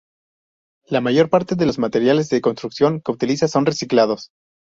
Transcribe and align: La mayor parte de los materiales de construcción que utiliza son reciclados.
La 0.87 0.99
mayor 0.99 1.29
parte 1.29 1.53
de 1.55 1.67
los 1.67 1.77
materiales 1.77 2.27
de 2.29 2.41
construcción 2.41 3.01
que 3.01 3.11
utiliza 3.11 3.47
son 3.47 3.67
reciclados. 3.67 4.31